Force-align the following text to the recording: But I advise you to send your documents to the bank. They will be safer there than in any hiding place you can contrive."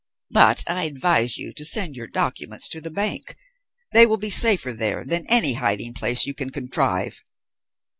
But 0.31 0.63
I 0.67 0.85
advise 0.85 1.37
you 1.37 1.53
to 1.53 1.63
send 1.63 1.95
your 1.95 2.07
documents 2.07 2.67
to 2.69 2.81
the 2.81 2.89
bank. 2.89 3.37
They 3.91 4.07
will 4.07 4.17
be 4.17 4.31
safer 4.31 4.73
there 4.73 5.05
than 5.05 5.25
in 5.25 5.29
any 5.29 5.53
hiding 5.53 5.93
place 5.93 6.25
you 6.25 6.33
can 6.33 6.49
contrive." 6.49 7.21